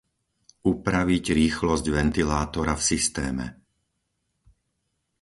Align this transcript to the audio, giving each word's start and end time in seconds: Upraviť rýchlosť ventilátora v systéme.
Upraviť 0.71 1.25
rýchlosť 1.39 1.85
ventilátora 1.97 2.73
v 2.77 2.81
systéme. 2.81 3.45